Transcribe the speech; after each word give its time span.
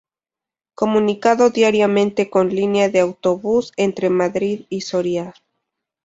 Comunicado 0.73 1.51
diariamente 1.51 2.31
con 2.31 2.49
línea 2.49 2.89
de 2.89 3.01
autobús 3.01 3.71
entre 3.77 4.09
Madrid 4.09 4.65
y 4.67 4.81
Soria. 4.81 5.35